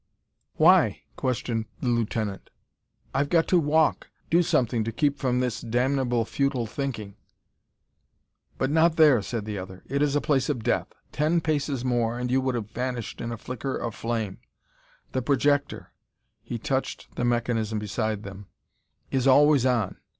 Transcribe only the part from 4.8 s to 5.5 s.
to keep from